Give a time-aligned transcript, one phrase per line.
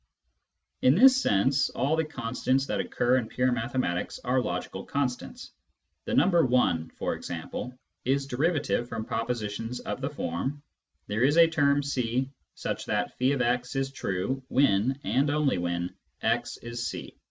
[0.81, 5.51] In this sense all the" constants" that occur in pure mathe matics are logical constants.
[6.05, 10.63] The number I, for example, is derivative from propositions of the form:"
[11.07, 15.93] There is a term c such that <f>x is true when, and only when,
[16.23, 17.15] x is c."